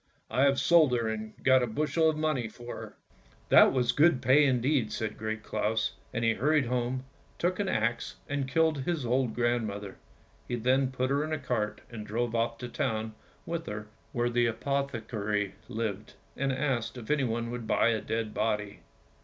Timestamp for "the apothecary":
14.31-15.53